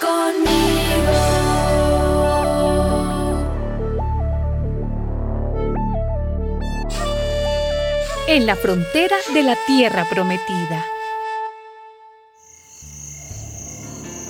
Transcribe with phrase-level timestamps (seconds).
[0.00, 0.70] conmigo.
[8.26, 10.84] En la frontera de la tierra prometida.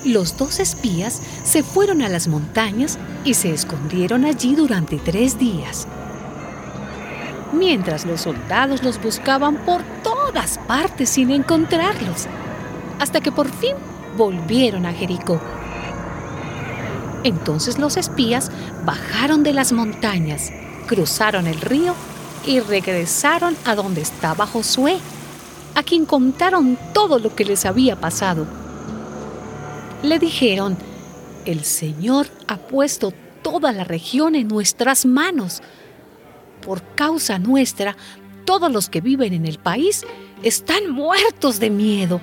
[0.05, 5.87] Los dos espías se fueron a las montañas y se escondieron allí durante tres días,
[7.53, 12.25] mientras los soldados los buscaban por todas partes sin encontrarlos,
[12.99, 13.75] hasta que por fin
[14.17, 15.39] volvieron a Jericó.
[17.23, 18.51] Entonces los espías
[18.83, 20.51] bajaron de las montañas,
[20.87, 21.93] cruzaron el río
[22.45, 24.97] y regresaron a donde estaba Josué,
[25.75, 28.47] a quien contaron todo lo que les había pasado.
[30.03, 30.77] Le dijeron,
[31.45, 35.61] el Señor ha puesto toda la región en nuestras manos.
[36.65, 37.95] Por causa nuestra,
[38.45, 40.03] todos los que viven en el país
[40.43, 42.19] están muertos de miedo.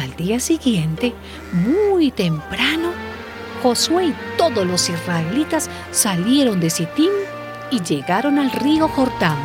[0.00, 1.12] Al día siguiente,
[1.52, 2.90] muy temprano,
[3.62, 7.10] Josué y todos los israelitas salieron de Sittim
[7.70, 9.36] y llegaron al río Jordán.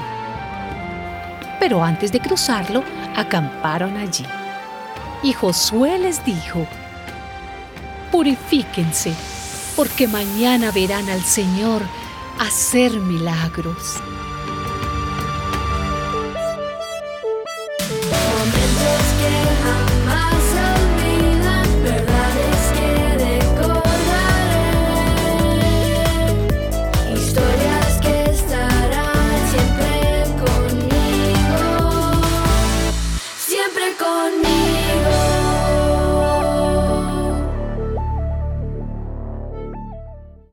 [1.60, 2.86] Pero antes de cruzarlo,
[3.18, 4.26] acamparon allí.
[5.24, 6.66] Y Josué les dijo,
[8.14, 9.14] Purifíquense,
[9.76, 11.82] porque mañana verán al Señor
[12.40, 14.02] hacer milagros.